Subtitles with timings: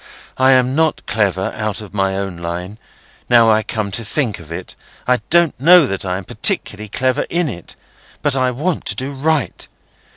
[0.39, 4.75] I am not clever out of my own line—now I come to think of it,
[5.07, 9.67] I don't know that I am particularly clever in it—but I want to do right.